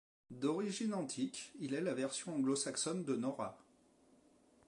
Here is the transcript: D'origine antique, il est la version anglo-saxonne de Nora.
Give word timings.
D'origine 0.31 0.95
antique, 0.95 1.53
il 1.59 1.75
est 1.75 1.81
la 1.81 1.93
version 1.93 2.33
anglo-saxonne 2.33 3.03
de 3.03 3.15
Nora. 3.15 3.59